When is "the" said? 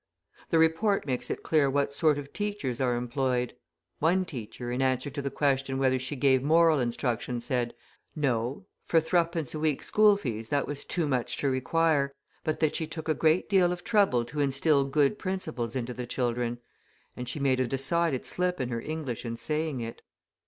0.49-0.57, 5.21-5.29, 15.93-16.07